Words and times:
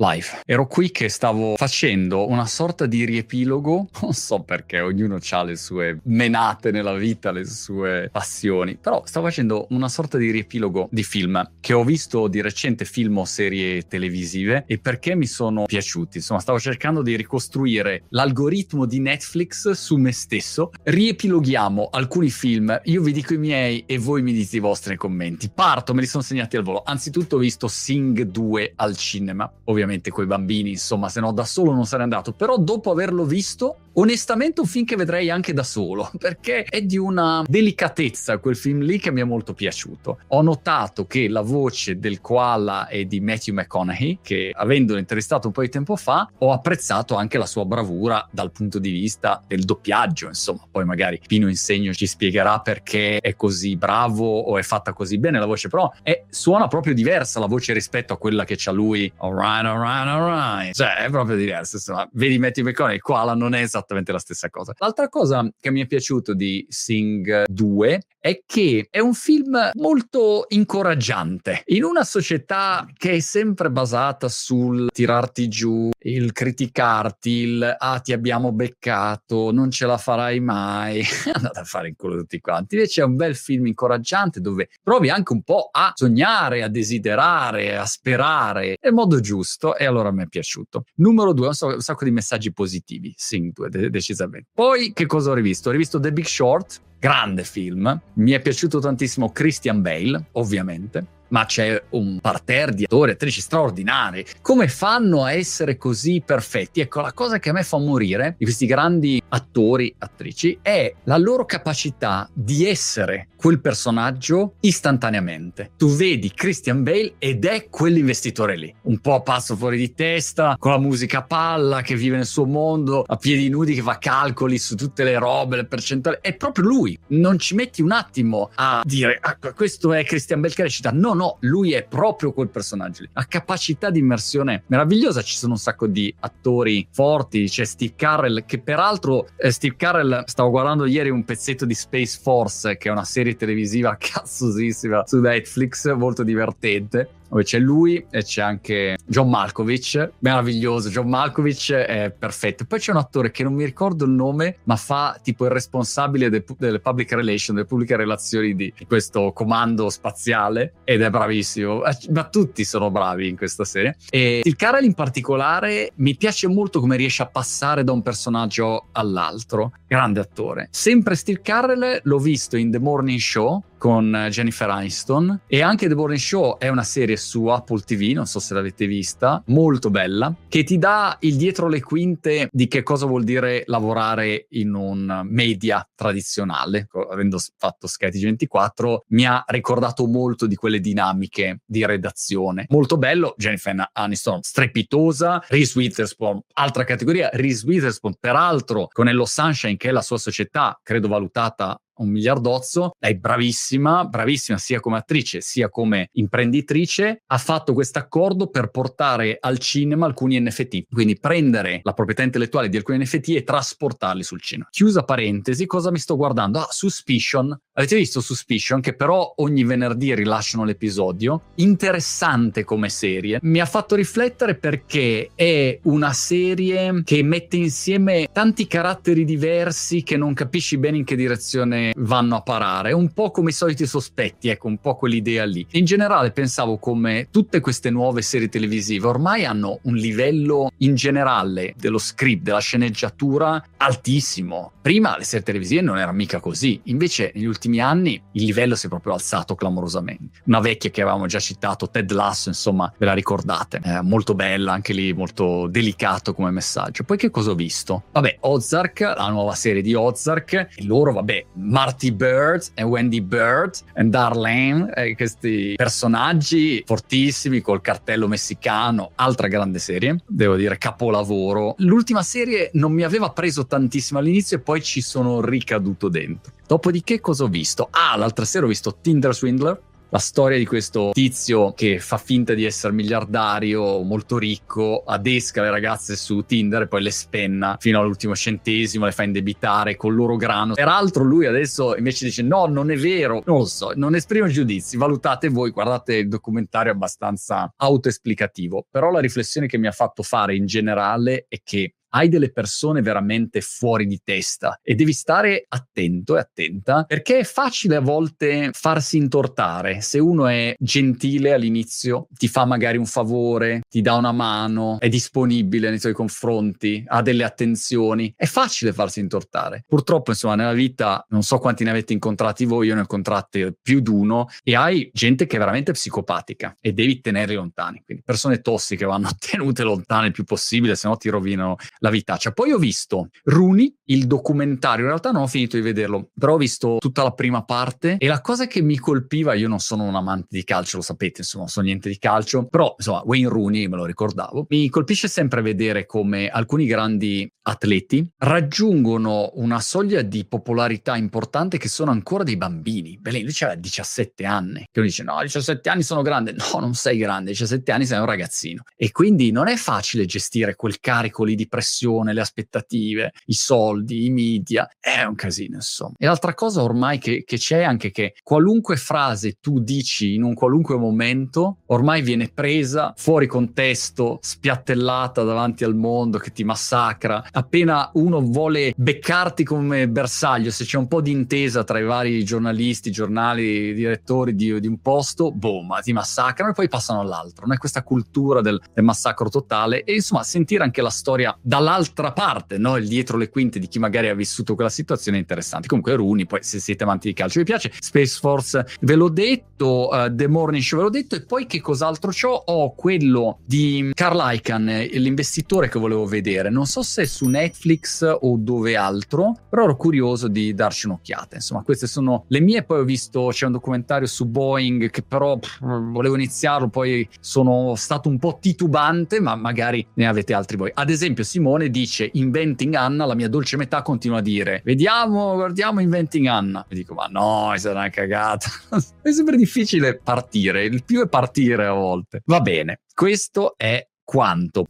live. 0.00 0.40
Ero 0.46 0.66
qui 0.66 0.90
che 0.90 1.10
stavo 1.10 1.56
facendo 1.56 2.28
una 2.28 2.46
sorta 2.46 2.86
di 2.86 3.04
riepilogo, 3.04 3.88
non 4.00 4.12
so 4.14 4.40
perché 4.40 4.80
ognuno 4.80 5.18
ha 5.30 5.42
le 5.42 5.56
sue 5.56 6.00
menate 6.04 6.70
nella 6.70 6.94
vita, 6.94 7.30
le 7.30 7.44
sue 7.44 8.08
passioni, 8.10 8.76
però 8.76 9.02
stavo 9.04 9.26
facendo 9.26 9.66
una 9.70 9.88
sorta 9.88 10.16
di 10.16 10.30
riepilogo 10.30 10.88
di 10.90 11.02
film 11.02 11.50
che 11.60 11.74
ho 11.74 11.84
visto 11.84 12.28
di 12.28 12.40
recente 12.40 12.86
film 12.86 13.18
o 13.18 13.24
serie 13.26 13.82
televisive 13.82 14.64
e 14.66 14.78
perché 14.78 15.14
mi 15.14 15.26
sono 15.26 15.64
piaciuti. 15.66 16.16
Insomma, 16.18 16.40
stavo 16.40 16.58
cercando 16.58 17.02
di 17.02 17.14
ricostruire 17.14 18.04
l'algoritmo 18.08 18.86
di 18.86 19.00
Netflix 19.00 19.70
su 19.72 19.96
me 19.96 20.12
stesso. 20.12 20.70
Riepiloghiamo 20.82 21.88
alcuni 21.90 22.30
film, 22.30 22.80
io 22.84 23.02
vi 23.02 23.12
dico 23.12 23.34
i 23.34 23.38
miei 23.38 23.84
e 23.84 23.98
voi 23.98 24.22
mi 24.22 24.32
dite 24.32 24.56
i 24.56 24.60
vostri 24.60 24.90
nei 24.90 24.98
commenti. 24.98 25.50
Parto, 25.54 25.92
me 25.92 26.00
li 26.00 26.06
sono 26.06 26.22
segnati 26.22 26.56
al 26.56 26.62
volo. 26.62 26.82
Anzitutto 26.84 27.36
ho 27.36 27.38
visto 27.38 27.68
Sing 27.68 28.22
2 28.22 28.72
al 28.76 28.96
cinema, 28.96 29.50
ovviamente 29.64 29.89
ovviamente 29.90 30.10
coi 30.10 30.26
bambini, 30.26 30.70
insomma, 30.70 31.08
se 31.08 31.20
no 31.20 31.32
da 31.32 31.44
solo 31.44 31.72
non 31.72 31.84
sarei 31.84 32.04
andato, 32.04 32.32
però 32.32 32.56
dopo 32.56 32.90
averlo 32.90 33.24
visto 33.24 33.76
Onestamente 33.94 34.60
un 34.60 34.68
film 34.68 34.84
che 34.84 34.94
vedrei 34.94 35.30
anche 35.30 35.52
da 35.52 35.64
solo, 35.64 36.10
perché 36.16 36.62
è 36.62 36.82
di 36.82 36.96
una 36.96 37.44
delicatezza 37.46 38.38
quel 38.38 38.56
film 38.56 38.82
lì 38.82 38.98
che 38.98 39.10
mi 39.10 39.20
è 39.20 39.24
molto 39.24 39.52
piaciuto. 39.52 40.20
Ho 40.28 40.42
notato 40.42 41.06
che 41.06 41.28
la 41.28 41.40
voce 41.40 41.98
del 41.98 42.20
koala 42.20 42.86
è 42.86 43.04
di 43.04 43.20
Matthew 43.20 43.54
McConaughey, 43.54 44.18
che 44.22 44.52
avendolo 44.54 44.98
intervistato 44.98 45.48
un 45.48 45.52
po' 45.52 45.62
di 45.62 45.68
tempo 45.68 45.96
fa, 45.96 46.30
ho 46.38 46.52
apprezzato 46.52 47.16
anche 47.16 47.36
la 47.36 47.46
sua 47.46 47.64
bravura 47.64 48.26
dal 48.30 48.52
punto 48.52 48.78
di 48.78 48.90
vista 48.90 49.42
del 49.46 49.64
doppiaggio, 49.64 50.28
insomma. 50.28 50.66
Poi 50.70 50.84
magari 50.84 51.20
Pino 51.26 51.48
Insegno 51.48 51.92
ci 51.92 52.06
spiegherà 52.06 52.60
perché 52.60 53.18
è 53.18 53.34
così 53.34 53.76
bravo 53.76 54.38
o 54.38 54.56
è 54.56 54.62
fatta 54.62 54.92
così 54.92 55.18
bene 55.18 55.40
la 55.40 55.46
voce, 55.46 55.68
però 55.68 55.92
è, 56.02 56.24
suona 56.28 56.68
proprio 56.68 56.94
diversa 56.94 57.40
la 57.40 57.46
voce 57.46 57.72
rispetto 57.72 58.12
a 58.12 58.18
quella 58.18 58.44
che 58.44 58.54
c'ha 58.56 58.70
lui. 58.70 59.12
Alright, 59.16 59.64
alright, 59.64 60.06
alright. 60.06 60.74
Cioè, 60.74 61.04
è 61.04 61.10
proprio 61.10 61.36
diversa, 61.36 61.76
insomma. 61.76 62.08
Vedi 62.12 62.38
Matthew 62.38 62.64
McConaughey, 62.64 62.98
koala 62.98 63.34
non 63.34 63.54
è 63.54 63.60
esattamente 63.60 63.79
esattamente 63.80 64.12
la 64.12 64.18
stessa 64.18 64.48
cosa. 64.50 64.74
L'altra 64.78 65.08
cosa 65.08 65.48
che 65.58 65.70
mi 65.70 65.82
è 65.82 65.86
piaciuto 65.86 66.34
di 66.34 66.64
Sing 66.68 67.44
2 67.46 68.00
è 68.20 68.42
che 68.44 68.86
è 68.90 69.00
un 69.00 69.14
film 69.14 69.70
molto 69.74 70.44
incoraggiante. 70.48 71.62
In 71.66 71.84
una 71.84 72.04
società 72.04 72.86
che 72.94 73.12
è 73.12 73.20
sempre 73.20 73.70
basata 73.70 74.28
sul 74.28 74.88
tirarti 74.92 75.48
giù, 75.48 75.88
il 76.00 76.32
criticarti, 76.32 77.30
il 77.30 77.76
ah 77.78 77.98
ti 78.00 78.12
abbiamo 78.12 78.52
beccato, 78.52 79.50
non 79.52 79.70
ce 79.70 79.86
la 79.86 79.96
farai 79.96 80.38
mai, 80.40 81.02
andate 81.32 81.60
a 81.60 81.64
fare 81.64 81.88
in 81.88 81.96
culo 81.96 82.18
tutti 82.18 82.40
quanti. 82.40 82.74
Invece 82.74 83.00
è 83.00 83.04
un 83.04 83.16
bel 83.16 83.34
film 83.34 83.66
incoraggiante 83.66 84.40
dove 84.40 84.68
provi 84.82 85.08
anche 85.08 85.32
un 85.32 85.42
po' 85.42 85.70
a 85.72 85.92
sognare, 85.94 86.62
a 86.62 86.68
desiderare, 86.68 87.76
a 87.76 87.86
sperare 87.86 88.76
nel 88.82 88.92
modo 88.92 89.20
giusto 89.20 89.76
e 89.76 89.86
allora 89.86 90.10
mi 90.10 90.24
è 90.24 90.26
piaciuto. 90.26 90.84
Numero 90.96 91.32
due, 91.32 91.46
un 91.46 91.80
sacco 91.80 92.04
di 92.04 92.10
messaggi 92.10 92.52
positivi, 92.52 93.14
Sing 93.16 93.50
2 93.52 93.69
de- 93.70 93.90
decisamente. 93.90 94.48
Poi 94.52 94.92
che 94.92 95.06
cosa 95.06 95.30
ho 95.30 95.34
rivisto? 95.34 95.68
Ho 95.68 95.72
rivisto 95.72 95.98
The 95.98 96.12
Big 96.12 96.26
Short, 96.26 96.80
grande 97.00 97.42
film. 97.42 98.00
Mi 98.14 98.30
è 98.32 98.40
piaciuto 98.40 98.78
tantissimo 98.78 99.32
Christian 99.32 99.82
Bale, 99.82 100.26
ovviamente 100.32 101.18
ma 101.30 101.44
c'è 101.46 101.82
un 101.90 102.18
parterre 102.20 102.74
di 102.74 102.84
attori 102.84 103.10
e 103.10 103.14
attrici 103.14 103.40
straordinari. 103.40 104.24
Come 104.40 104.68
fanno 104.68 105.24
a 105.24 105.32
essere 105.32 105.76
così 105.76 106.22
perfetti? 106.24 106.80
Ecco, 106.80 107.00
la 107.00 107.12
cosa 107.12 107.38
che 107.38 107.50
a 107.50 107.52
me 107.52 107.62
fa 107.62 107.78
morire 107.78 108.34
di 108.38 108.44
questi 108.44 108.66
grandi 108.66 109.20
attori, 109.28 109.92
attrici, 109.98 110.58
è 110.60 110.92
la 111.04 111.16
loro 111.16 111.44
capacità 111.44 112.28
di 112.32 112.66
essere 112.66 113.28
quel 113.36 113.60
personaggio 113.60 114.54
istantaneamente. 114.60 115.70
Tu 115.76 115.88
vedi 115.88 116.30
Christian 116.32 116.82
Bale 116.82 117.14
ed 117.18 117.44
è 117.44 117.68
quell'investitore 117.70 118.56
lì, 118.56 118.74
un 118.82 118.98
po' 118.98 119.14
a 119.14 119.20
passo 119.22 119.56
fuori 119.56 119.78
di 119.78 119.94
testa, 119.94 120.56
con 120.58 120.72
la 120.72 120.78
musica 120.78 121.18
a 121.18 121.22
palla, 121.22 121.80
che 121.80 121.94
vive 121.94 122.16
nel 122.16 122.26
suo 122.26 122.44
mondo, 122.44 123.02
a 123.06 123.16
piedi 123.16 123.48
nudi, 123.48 123.74
che 123.74 123.82
fa 123.82 123.98
calcoli 123.98 124.58
su 124.58 124.74
tutte 124.74 125.04
le 125.04 125.16
robe, 125.18 125.56
le 125.56 125.64
percentuali. 125.64 126.18
È 126.20 126.34
proprio 126.34 126.64
lui. 126.64 126.89
Non 127.08 127.38
ci 127.38 127.54
metti 127.54 127.82
un 127.82 127.92
attimo 127.92 128.50
a 128.54 128.82
dire, 128.84 129.18
ah, 129.20 129.36
questo 129.54 129.92
è 129.92 130.04
Christian 130.04 130.40
Bale 130.40 130.54
che 130.54 130.62
recita. 130.62 130.90
No, 130.92 131.14
no, 131.14 131.36
lui 131.40 131.72
è 131.72 131.84
proprio 131.84 132.32
quel 132.32 132.48
personaggio 132.48 133.02
lì. 133.02 133.08
Ha 133.12 133.24
capacità 133.24 133.90
di 133.90 133.98
immersione 133.98 134.64
meravigliosa. 134.66 135.22
Ci 135.22 135.36
sono 135.36 135.52
un 135.52 135.58
sacco 135.58 135.86
di 135.86 136.12
attori 136.20 136.86
forti. 136.90 137.44
C'è 137.44 137.64
Steve 137.64 137.94
Carell, 137.96 138.44
che 138.46 138.58
peraltro 138.58 139.28
eh, 139.36 139.50
Steve 139.50 139.76
Carell, 139.76 140.24
stavo 140.26 140.50
guardando 140.50 140.86
ieri 140.86 141.10
un 141.10 141.24
pezzetto 141.24 141.64
di 141.64 141.74
Space 141.74 142.18
Force, 142.20 142.76
che 142.76 142.88
è 142.88 142.92
una 142.92 143.04
serie 143.04 143.36
televisiva 143.36 143.96
cazzosissima 143.98 145.04
su 145.06 145.20
Netflix, 145.20 145.92
molto 145.94 146.22
divertente 146.22 147.18
dove 147.30 147.44
c'è 147.44 147.58
lui 147.58 148.04
e 148.10 148.22
c'è 148.22 148.42
anche 148.42 148.98
John 149.06 149.30
Malkovich, 149.30 150.12
meraviglioso, 150.18 150.90
John 150.90 151.08
Malkovich 151.08 151.72
è 151.72 152.10
perfetto. 152.10 152.64
Poi 152.66 152.78
c'è 152.78 152.90
un 152.90 152.98
attore 152.98 153.30
che 153.30 153.42
non 153.44 153.54
mi 153.54 153.64
ricordo 153.64 154.04
il 154.04 154.10
nome, 154.10 154.58
ma 154.64 154.76
fa 154.76 155.18
tipo 155.22 155.44
il 155.44 155.52
responsabile 155.52 156.28
de, 156.28 156.44
delle 156.58 156.80
public 156.80 157.12
relations, 157.12 157.52
delle 157.52 157.64
pubbliche 157.64 157.96
relazioni 157.96 158.54
di 158.54 158.72
questo 158.86 159.32
comando 159.32 159.88
spaziale 159.88 160.74
ed 160.84 161.02
è 161.02 161.10
bravissimo, 161.10 161.84
eh, 161.84 161.96
ma 162.10 162.28
tutti 162.28 162.64
sono 162.64 162.90
bravi 162.90 163.28
in 163.28 163.36
questa 163.36 163.64
serie. 163.64 163.96
E 164.10 164.40
il 164.42 164.56
Carell 164.56 164.84
in 164.84 164.94
particolare 164.94 165.92
mi 165.96 166.16
piace 166.16 166.48
molto 166.48 166.80
come 166.80 166.96
riesce 166.96 167.22
a 167.22 167.26
passare 167.26 167.84
da 167.84 167.92
un 167.92 168.02
personaggio 168.02 168.88
all'altro, 168.92 169.72
grande 169.86 170.20
attore. 170.20 170.68
Sempre 170.70 171.14
Steve 171.14 171.40
Carell 171.42 172.00
l'ho 172.02 172.18
visto 172.18 172.56
in 172.56 172.70
The 172.70 172.78
Morning 172.80 173.18
Show, 173.18 173.62
con 173.80 174.26
Jennifer 174.28 174.68
Aniston 174.68 175.40
e 175.46 175.62
anche 175.62 175.88
The 175.88 175.94
Morning 175.94 176.20
Show 176.20 176.58
è 176.58 176.68
una 176.68 176.82
serie 176.82 177.16
su 177.16 177.46
Apple 177.46 177.80
TV, 177.80 178.12
non 178.12 178.26
so 178.26 178.38
se 178.38 178.52
l'avete 178.52 178.84
vista, 178.84 179.42
molto 179.46 179.88
bella, 179.88 180.34
che 180.48 180.64
ti 180.64 180.76
dà 180.76 181.16
il 181.20 181.36
dietro 181.36 181.66
le 181.66 181.80
quinte 181.80 182.50
di 182.52 182.68
che 182.68 182.82
cosa 182.82 183.06
vuol 183.06 183.24
dire 183.24 183.62
lavorare 183.68 184.48
in 184.50 184.74
un 184.74 185.22
media 185.24 185.88
tradizionale. 185.94 186.88
Avendo 187.10 187.38
fatto 187.56 187.86
Sky 187.86 188.10
24 188.10 189.04
mi 189.08 189.24
ha 189.24 189.42
ricordato 189.46 190.06
molto 190.06 190.46
di 190.46 190.56
quelle 190.56 190.80
dinamiche 190.80 191.60
di 191.64 191.86
redazione. 191.86 192.66
Molto 192.68 192.98
bello, 192.98 193.34
Jennifer 193.38 193.88
Aniston 193.90 194.42
strepitosa, 194.42 195.42
Reese 195.48 195.78
Witherspoon, 195.78 196.38
altra 196.52 196.84
categoria, 196.84 197.30
Reese 197.32 197.64
Witherspoon 197.66 198.16
peraltro 198.20 198.88
con 198.92 199.08
Hello 199.08 199.24
Sunshine 199.24 199.78
che 199.78 199.88
è 199.88 199.92
la 199.92 200.02
sua 200.02 200.18
società, 200.18 200.78
credo 200.82 201.08
valutata 201.08 201.80
un 202.00 202.10
miliardozzo, 202.10 202.92
lei 202.98 203.16
bravissima, 203.16 204.04
bravissima 204.04 204.58
sia 204.58 204.80
come 204.80 204.96
attrice 204.98 205.40
sia 205.40 205.68
come 205.68 206.08
imprenditrice, 206.12 207.22
ha 207.26 207.38
fatto 207.38 207.72
questo 207.72 207.98
accordo 207.98 208.48
per 208.48 208.70
portare 208.70 209.36
al 209.40 209.58
cinema 209.58 210.06
alcuni 210.06 210.40
NFT, 210.40 210.84
quindi 210.90 211.18
prendere 211.18 211.80
la 211.82 211.92
proprietà 211.92 212.22
intellettuale 212.22 212.68
di 212.68 212.76
alcuni 212.76 212.98
NFT 212.98 213.30
e 213.30 213.42
trasportarli 213.42 214.22
sul 214.22 214.40
cinema. 214.40 214.68
Chiusa 214.70 215.02
parentesi, 215.02 215.66
cosa 215.66 215.90
mi 215.90 215.98
sto 215.98 216.16
guardando? 216.16 216.58
Ah, 216.58 216.68
Suspicion. 216.70 217.58
Avete 217.74 217.96
visto 217.96 218.20
Suspicion 218.20 218.80
che 218.80 218.94
però 218.94 219.34
ogni 219.36 219.64
venerdì 219.64 220.14
rilasciano 220.14 220.64
l'episodio? 220.64 221.42
Interessante 221.56 222.64
come 222.64 222.88
serie. 222.88 223.38
Mi 223.42 223.60
ha 223.60 223.66
fatto 223.66 223.94
riflettere 223.94 224.56
perché 224.56 225.30
è 225.34 225.78
una 225.84 226.12
serie 226.12 227.02
che 227.04 227.22
mette 227.22 227.56
insieme 227.56 228.28
tanti 228.32 228.66
caratteri 228.66 229.24
diversi 229.24 230.02
che 230.02 230.16
non 230.16 230.34
capisci 230.34 230.78
bene 230.78 230.98
in 230.98 231.04
che 231.04 231.16
direzione 231.16 231.89
vanno 231.96 232.36
a 232.36 232.42
parare, 232.42 232.92
un 232.92 233.12
po' 233.12 233.30
come 233.30 233.50
i 233.50 233.52
soliti 233.52 233.86
sospetti, 233.86 234.48
ecco, 234.48 234.68
un 234.68 234.78
po' 234.78 234.96
quell'idea 234.96 235.44
lì. 235.44 235.66
In 235.72 235.84
generale 235.84 236.30
pensavo 236.30 236.78
come 236.78 237.28
tutte 237.30 237.60
queste 237.60 237.90
nuove 237.90 238.22
serie 238.22 238.48
televisive 238.48 239.06
ormai 239.06 239.44
hanno 239.44 239.80
un 239.82 239.94
livello 239.94 240.70
in 240.78 240.94
generale 240.94 241.74
dello 241.76 241.98
script, 241.98 242.42
della 242.42 242.60
sceneggiatura 242.60 243.62
altissimo. 243.76 244.72
Prima 244.80 245.16
le 245.16 245.24
serie 245.24 245.44
televisive 245.44 245.82
non 245.82 245.98
era 245.98 246.12
mica 246.12 246.40
così, 246.40 246.80
invece 246.84 247.32
negli 247.34 247.44
ultimi 247.44 247.80
anni 247.80 248.20
il 248.32 248.44
livello 248.44 248.74
si 248.74 248.86
è 248.86 248.88
proprio 248.88 249.12
alzato 249.12 249.54
clamorosamente. 249.54 250.40
Una 250.44 250.60
vecchia 250.60 250.90
che 250.90 251.02
avevamo 251.02 251.26
già 251.26 251.38
citato, 251.38 251.90
Ted 251.90 252.10
Lasso, 252.10 252.48
insomma, 252.48 252.92
ve 252.96 253.06
la 253.06 253.12
ricordate, 253.14 253.80
eh, 253.84 254.00
molto 254.02 254.34
bella, 254.34 254.72
anche 254.72 254.92
lì 254.92 255.12
molto 255.12 255.66
delicato 255.68 256.32
come 256.34 256.50
messaggio. 256.50 257.04
Poi 257.04 257.16
che 257.16 257.30
cosa 257.30 257.50
ho 257.50 257.54
visto? 257.54 258.04
Vabbè, 258.12 258.38
Ozark, 258.40 259.00
la 259.00 259.28
nuova 259.28 259.54
serie 259.54 259.82
di 259.82 259.94
Ozark, 259.94 260.52
e 260.52 260.84
loro, 260.84 261.12
vabbè, 261.12 261.46
Marty 261.80 262.12
Bird 262.12 262.72
e 262.74 262.82
Wendy 262.82 263.22
Bird 263.22 263.74
e 263.94 264.04
Darlene, 264.04 264.92
eh, 264.92 265.16
questi 265.16 265.72
personaggi 265.76 266.82
fortissimi 266.84 267.62
col 267.62 267.80
cartello 267.80 268.28
messicano, 268.28 269.12
altra 269.14 269.48
grande 269.48 269.78
serie, 269.78 270.20
devo 270.26 270.56
dire 270.56 270.76
capolavoro. 270.76 271.76
L'ultima 271.78 272.22
serie 272.22 272.68
non 272.74 272.92
mi 272.92 273.02
aveva 273.02 273.30
preso 273.30 273.66
tantissimo 273.66 274.18
all'inizio 274.18 274.58
e 274.58 274.60
poi 274.60 274.82
ci 274.82 275.00
sono 275.00 275.40
ricaduto 275.40 276.10
dentro. 276.10 276.52
Dopodiché 276.66 277.18
cosa 277.18 277.44
ho 277.44 277.48
visto? 277.48 277.88
Ah, 277.90 278.14
l'altra 278.14 278.44
sera 278.44 278.66
ho 278.66 278.68
visto 278.68 278.98
Tinder 279.00 279.34
Swindler, 279.34 279.80
la 280.10 280.18
storia 280.18 280.58
di 280.58 280.66
questo 280.66 281.10
tizio 281.12 281.72
che 281.72 281.98
fa 282.00 282.18
finta 282.18 282.54
di 282.54 282.64
essere 282.64 282.92
miliardario, 282.92 284.02
molto 284.02 284.38
ricco, 284.38 285.02
adesca 285.06 285.62
le 285.62 285.70
ragazze 285.70 286.16
su 286.16 286.44
Tinder 286.44 286.82
e 286.82 286.88
poi 286.88 287.02
le 287.02 287.10
spenna 287.10 287.76
fino 287.78 288.00
all'ultimo 288.00 288.34
centesimo, 288.34 289.04
le 289.04 289.12
fa 289.12 289.22
indebitare 289.22 289.96
con 289.96 290.14
loro 290.14 290.36
grano. 290.36 290.74
Peraltro 290.74 291.22
lui 291.22 291.46
adesso 291.46 291.96
invece 291.96 292.24
dice 292.24 292.42
no, 292.42 292.66
non 292.66 292.90
è 292.90 292.96
vero, 292.96 293.42
non 293.46 293.58
lo 293.58 293.66
so, 293.66 293.92
non 293.94 294.14
esprimo 294.14 294.48
giudizi, 294.48 294.96
valutate 294.96 295.48
voi, 295.48 295.70
guardate 295.70 296.16
il 296.16 296.28
documentario 296.28 296.92
abbastanza 296.92 297.72
autoesplicativo, 297.76 298.86
però 298.90 299.10
la 299.10 299.20
riflessione 299.20 299.66
che 299.68 299.78
mi 299.78 299.86
ha 299.86 299.92
fatto 299.92 300.22
fare 300.22 300.56
in 300.56 300.66
generale 300.66 301.46
è 301.48 301.60
che 301.62 301.94
hai 302.10 302.28
delle 302.28 302.50
persone 302.50 303.02
veramente 303.02 303.60
fuori 303.60 304.06
di 304.06 304.20
testa 304.22 304.78
e 304.82 304.94
devi 304.94 305.12
stare 305.12 305.64
attento 305.68 306.36
e 306.36 306.40
attenta 306.40 307.04
perché 307.04 307.40
è 307.40 307.44
facile 307.44 307.96
a 307.96 308.00
volte 308.00 308.70
farsi 308.72 309.16
intortare. 309.16 310.00
Se 310.00 310.18
uno 310.18 310.46
è 310.46 310.74
gentile 310.78 311.52
all'inizio, 311.52 312.28
ti 312.30 312.48
fa 312.48 312.64
magari 312.64 312.96
un 312.96 313.06
favore, 313.06 313.82
ti 313.88 314.00
dà 314.00 314.14
una 314.14 314.32
mano, 314.32 314.98
è 314.98 315.08
disponibile 315.08 315.90
nei 315.90 316.00
tuoi 316.00 316.12
confronti, 316.12 317.02
ha 317.06 317.22
delle 317.22 317.44
attenzioni, 317.44 318.32
è 318.36 318.46
facile 318.46 318.92
farsi 318.92 319.20
intortare. 319.20 319.84
Purtroppo, 319.86 320.30
insomma, 320.30 320.54
nella 320.54 320.72
vita 320.72 321.24
non 321.28 321.42
so 321.42 321.58
quanti 321.58 321.84
ne 321.84 321.90
avete 321.90 322.12
incontrati 322.12 322.64
voi, 322.64 322.86
io 322.86 322.94
ne 322.94 323.00
ho 323.00 323.02
incontrati 323.02 323.74
più 323.80 324.00
di 324.00 324.10
uno 324.10 324.48
e 324.62 324.74
hai 324.74 325.10
gente 325.12 325.46
che 325.46 325.56
è 325.56 325.58
veramente 325.58 325.92
psicopatica 325.92 326.74
e 326.80 326.92
devi 326.92 327.20
tenerli 327.20 327.54
lontani. 327.54 328.02
Quindi 328.04 328.22
persone 328.24 328.60
tossiche 328.60 329.04
vanno 329.04 329.30
tenute 329.38 329.82
lontane 329.82 330.28
il 330.28 330.32
più 330.32 330.44
possibile, 330.44 330.96
se 330.96 331.08
no 331.08 331.16
ti 331.16 331.28
rovinano 331.28 331.76
la 332.00 332.10
vitaccia. 332.10 332.52
Poi 332.52 332.72
ho 332.72 332.78
visto 332.78 333.28
Rooney, 333.44 333.94
il 334.06 334.26
documentario, 334.26 335.04
in 335.04 335.10
realtà 335.10 335.30
non 335.30 335.42
ho 335.42 335.46
finito 335.46 335.76
di 335.76 335.82
vederlo, 335.82 336.30
però 336.36 336.54
ho 336.54 336.58
visto 336.58 336.96
tutta 336.98 337.22
la 337.22 337.32
prima 337.32 337.64
parte 337.64 338.16
e 338.18 338.26
la 338.26 338.40
cosa 338.40 338.66
che 338.66 338.82
mi 338.82 338.98
colpiva, 338.98 339.54
io 339.54 339.68
non 339.68 339.78
sono 339.78 340.04
un 340.04 340.14
amante 340.14 340.48
di 340.50 340.64
calcio, 340.64 340.96
lo 340.96 341.02
sapete, 341.02 341.40
insomma, 341.40 341.64
non 341.64 341.72
so 341.72 341.80
niente 341.80 342.08
di 342.08 342.18
calcio, 342.18 342.66
però 342.66 342.94
insomma, 342.96 343.22
Wayne 343.24 343.48
Rooney, 343.48 343.86
me 343.86 343.96
lo 343.96 344.04
ricordavo, 344.04 344.66
mi 344.68 344.88
colpisce 344.88 345.28
sempre 345.28 345.62
vedere 345.62 346.06
come 346.06 346.48
alcuni 346.48 346.86
grandi 346.86 347.50
atleti 347.62 348.28
raggiungono 348.38 349.50
una 349.54 349.80
soglia 349.80 350.22
di 350.22 350.44
popolarità 350.46 351.16
importante 351.16 351.78
che 351.78 351.88
sono 351.88 352.10
ancora 352.10 352.42
dei 352.42 352.56
bambini. 352.56 353.18
Beh, 353.20 353.42
lui 353.42 353.52
c'era 353.52 353.74
17 353.74 354.44
anni, 354.44 354.86
che 354.90 354.98
uno 354.98 355.08
dice 355.08 355.22
no, 355.22 355.40
17 355.40 355.88
anni 355.88 356.02
sono 356.02 356.22
grande, 356.22 356.52
no, 356.52 356.80
non 356.80 356.94
sei 356.94 357.18
grande, 357.18 357.50
17 357.50 357.92
anni 357.92 358.06
sei 358.06 358.18
un 358.18 358.26
ragazzino. 358.26 358.82
E 358.96 359.12
quindi 359.12 359.52
non 359.52 359.68
è 359.68 359.76
facile 359.76 360.24
gestire 360.24 360.74
quel 360.74 360.98
carico 360.98 361.44
lì 361.44 361.54
di 361.54 361.68
pressione 361.68 361.89
pressione, 361.90 362.32
le 362.32 362.40
aspettative, 362.40 363.32
i 363.46 363.54
soldi, 363.54 364.26
i 364.26 364.30
media, 364.30 364.88
è 365.00 365.24
un 365.24 365.34
casino 365.34 365.76
insomma. 365.76 366.14
E 366.16 366.26
l'altra 366.26 366.54
cosa 366.54 366.82
ormai 366.82 367.18
che, 367.18 367.42
che 367.44 367.56
c'è 367.56 367.80
è 367.80 367.84
anche 367.84 368.10
che 368.10 368.34
qualunque 368.42 368.96
frase 368.96 369.56
tu 369.60 369.80
dici 369.80 370.34
in 370.34 370.44
un 370.44 370.54
qualunque 370.54 370.96
momento 370.96 371.78
ormai 371.86 372.22
viene 372.22 372.50
presa 372.52 373.12
fuori 373.16 373.46
contesto, 373.46 374.38
spiattellata 374.40 375.42
davanti 375.42 375.82
al 375.82 375.96
mondo 375.96 376.38
che 376.38 376.52
ti 376.52 376.62
massacra. 376.62 377.42
Appena 377.50 378.10
uno 378.14 378.40
vuole 378.40 378.92
beccarti 378.94 379.64
come 379.64 380.08
bersaglio, 380.08 380.70
se 380.70 380.84
c'è 380.84 380.98
un 380.98 381.08
po' 381.08 381.20
di 381.20 381.32
intesa 381.32 381.82
tra 381.82 381.98
i 381.98 382.04
vari 382.04 382.44
giornalisti, 382.44 383.10
giornali, 383.10 383.94
direttori 383.94 384.54
di, 384.54 384.78
di 384.78 384.86
un 384.86 385.00
posto, 385.00 385.50
boom, 385.50 385.98
ti 386.02 386.12
massacrano 386.12 386.70
e 386.70 386.74
poi 386.74 386.88
passano 386.88 387.20
all'altro. 387.20 387.66
Non 387.66 387.74
è 387.74 387.78
questa 387.78 388.02
cultura 388.02 388.60
del, 388.60 388.80
del 388.92 389.04
massacro 389.04 389.48
totale 389.48 390.04
e 390.04 390.14
insomma 390.14 390.42
sentire 390.42 390.84
anche 390.84 391.00
la 391.02 391.10
storia 391.10 391.56
dalla 391.60 391.79
dall'altra 391.80 392.32
parte, 392.32 392.76
no? 392.78 392.96
il 392.96 393.08
dietro 393.08 393.38
le 393.38 393.48
quinte 393.48 393.78
di 393.78 393.88
chi 393.88 393.98
magari 393.98 394.28
ha 394.28 394.34
vissuto 394.34 394.74
quella 394.74 394.90
situazione 394.90 395.38
è 395.38 395.40
interessante. 395.40 395.88
Comunque 395.88 396.14
Runi, 396.14 396.46
poi 396.46 396.62
se 396.62 396.78
siete 396.78 397.04
amanti 397.04 397.28
di 397.28 397.34
calcio, 397.34 397.58
mi 397.58 397.64
piace. 397.64 397.90
Space 397.98 398.38
Force 398.38 398.86
ve 399.00 399.14
l'ho 399.14 399.30
detto, 399.30 400.08
uh, 400.12 400.34
The 400.34 400.46
Morning 400.46 400.82
Show 400.82 400.98
ve 400.98 401.04
l'ho 401.04 401.10
detto 401.10 401.34
e 401.36 401.44
poi 401.44 401.66
che 401.66 401.80
cos'altro 401.80 402.30
ho? 402.42 402.62
Ho 402.66 402.94
quello 402.94 403.58
di 403.64 404.10
Carl 404.14 404.54
Icahn, 404.54 404.84
l'investitore 405.12 405.88
che 405.88 405.98
volevo 405.98 406.26
vedere. 406.26 406.70
Non 406.70 406.86
so 406.86 407.02
se 407.02 407.22
è 407.22 407.26
su 407.26 407.46
Netflix 407.46 408.22
o 408.22 408.56
dove 408.58 408.96
altro, 408.96 409.56
però 409.68 409.84
ero 409.84 409.96
curioso 409.96 410.48
di 410.48 410.74
darci 410.74 411.06
un'occhiata. 411.06 411.56
Insomma, 411.56 411.82
queste 411.82 412.06
sono 412.06 412.44
le 412.48 412.60
mie. 412.60 412.82
Poi 412.82 413.00
ho 413.00 413.04
visto 413.04 413.48
c'è 413.50 413.66
un 413.66 413.72
documentario 413.72 414.26
su 414.26 414.46
Boeing 414.46 415.10
che 415.10 415.22
però 415.22 415.58
pff, 415.58 415.80
volevo 415.80 416.34
iniziarlo, 416.34 416.88
poi 416.88 417.26
sono 417.40 417.94
stato 417.96 418.28
un 418.28 418.38
po' 418.38 418.58
titubante, 418.60 419.40
ma 419.40 419.54
magari 419.54 420.06
ne 420.14 420.26
avete 420.26 420.52
altri 420.52 420.76
voi. 420.76 420.90
Ad 420.92 421.08
esempio, 421.08 421.44
Simone 421.44 421.69
Simone 421.70 421.88
dice 421.88 422.28
Inventing 422.32 422.94
Anna, 422.94 423.24
la 423.26 423.36
mia 423.36 423.48
dolce 423.48 423.76
metà 423.76 424.02
continua 424.02 424.38
a 424.38 424.42
dire 424.42 424.82
vediamo, 424.84 425.54
guardiamo 425.54 426.00
Inventing 426.00 426.46
Anna. 426.46 426.84
E 426.88 426.96
dico 426.96 427.14
ma 427.14 427.26
no, 427.26 427.72
sarà 427.76 428.00
una 428.00 428.08
cagata. 428.08 428.68
è 429.22 429.30
sempre 429.30 429.56
difficile 429.56 430.18
partire, 430.18 430.84
il 430.84 431.04
più 431.04 431.22
è 431.22 431.28
partire 431.28 431.86
a 431.86 431.92
volte. 431.92 432.42
Va 432.46 432.60
bene, 432.60 433.02
questo 433.14 433.74
è 433.76 434.04
quanto. 434.24 434.86